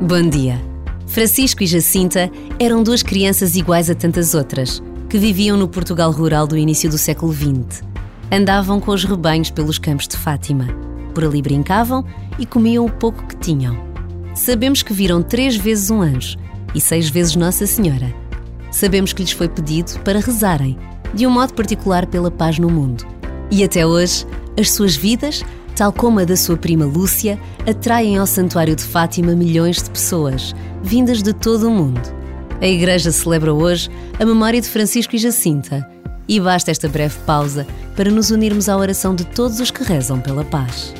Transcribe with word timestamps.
Bom 0.00 0.22
dia. 0.28 0.62
Francisco 1.08 1.64
e 1.64 1.66
Jacinta 1.66 2.30
eram 2.60 2.84
duas 2.84 3.02
crianças 3.02 3.56
iguais 3.56 3.90
a 3.90 3.96
tantas 3.96 4.32
outras, 4.32 4.80
que 5.10 5.18
viviam 5.18 5.56
no 5.56 5.66
Portugal 5.66 6.12
rural 6.12 6.46
do 6.46 6.56
início 6.56 6.88
do 6.88 6.96
século 6.96 7.32
XX. 7.32 7.82
Andavam 8.30 8.78
com 8.78 8.92
os 8.92 9.02
rebanhos 9.02 9.50
pelos 9.50 9.76
campos 9.76 10.06
de 10.06 10.16
Fátima. 10.16 10.68
Por 11.12 11.24
ali 11.24 11.42
brincavam 11.42 12.04
e 12.38 12.46
comiam 12.46 12.86
o 12.86 12.92
pouco 12.92 13.26
que 13.26 13.36
tinham. 13.38 13.76
Sabemos 14.36 14.84
que 14.84 14.92
viram 14.92 15.20
três 15.20 15.56
vezes 15.56 15.90
um 15.90 16.00
anjo 16.00 16.38
e 16.72 16.80
seis 16.80 17.08
vezes 17.08 17.34
Nossa 17.34 17.66
Senhora. 17.66 18.14
Sabemos 18.70 19.12
que 19.12 19.22
lhes 19.22 19.32
foi 19.32 19.48
pedido 19.48 19.98
para 20.04 20.20
rezarem, 20.20 20.78
de 21.12 21.26
um 21.26 21.30
modo 21.30 21.54
particular 21.54 22.06
pela 22.06 22.30
paz 22.30 22.56
no 22.56 22.70
mundo. 22.70 23.04
E 23.50 23.64
até 23.64 23.84
hoje, 23.84 24.24
as 24.56 24.70
suas 24.70 24.94
vidas 24.94 25.42
tal 25.78 25.92
como 25.92 26.18
a 26.18 26.24
da 26.24 26.36
sua 26.36 26.56
prima 26.56 26.84
Lúcia, 26.84 27.38
atraem 27.64 28.18
ao 28.18 28.26
Santuário 28.26 28.74
de 28.74 28.82
Fátima 28.82 29.36
milhões 29.36 29.80
de 29.80 29.88
pessoas, 29.88 30.52
vindas 30.82 31.22
de 31.22 31.32
todo 31.32 31.68
o 31.68 31.70
mundo. 31.70 32.02
A 32.60 32.66
Igreja 32.66 33.12
celebra 33.12 33.54
hoje 33.54 33.88
a 34.18 34.26
memória 34.26 34.60
de 34.60 34.68
Francisco 34.68 35.14
e 35.14 35.18
Jacinta, 35.20 35.88
e 36.26 36.40
basta 36.40 36.72
esta 36.72 36.88
breve 36.88 37.16
pausa 37.24 37.64
para 37.94 38.10
nos 38.10 38.32
unirmos 38.32 38.68
à 38.68 38.76
oração 38.76 39.14
de 39.14 39.24
todos 39.24 39.60
os 39.60 39.70
que 39.70 39.84
rezam 39.84 40.18
pela 40.20 40.44
paz. 40.44 40.92